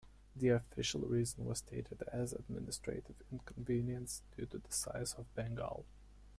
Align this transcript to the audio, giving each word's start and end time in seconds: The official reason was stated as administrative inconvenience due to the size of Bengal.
The 0.35 0.49
official 0.49 1.01
reason 1.01 1.45
was 1.45 1.59
stated 1.59 2.01
as 2.11 2.33
administrative 2.33 3.17
inconvenience 3.31 4.23
due 4.35 4.47
to 4.47 4.57
the 4.57 4.71
size 4.71 5.13
of 5.13 5.25
Bengal. 5.35 5.85